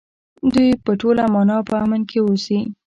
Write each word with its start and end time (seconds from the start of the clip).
دوی 0.53 0.69
په 0.83 0.91
ټوله 0.99 1.23
مانا 1.33 1.57
په 1.67 1.73
امن 1.83 2.01
کې 2.09 2.19
اوسي. 2.21 2.59